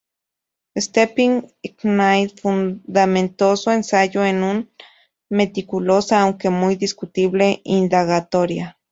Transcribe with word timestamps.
Stephen 0.75 1.45
Knight 1.83 2.39
fundamentó 2.39 3.55
su 3.55 3.69
ensayo 3.69 4.25
en 4.25 4.41
una 4.41 4.67
meticulosa, 5.29 6.21
aunque 6.23 6.49
muy 6.49 6.75
discutible, 6.75 7.61
indagatoria. 7.65 8.79